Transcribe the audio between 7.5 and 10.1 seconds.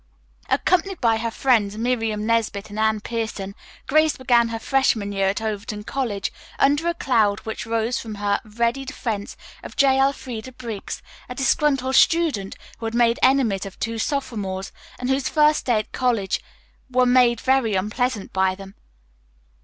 rose from her ready defense of J.